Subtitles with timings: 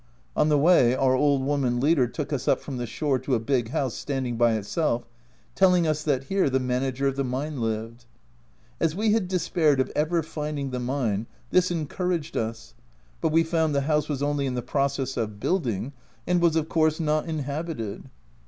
[0.35, 3.39] On the way our old woman leader took us up from the shore to a
[3.39, 5.07] big house standing by itself,
[5.53, 8.05] telling us that here the manager of the mine lived.
[8.79, 12.73] As we had despaired of ever finding the mine, this encouraged us,
[13.21, 15.93] but we found the house was only in the process of building,
[16.25, 18.09] and was of course not inhabited.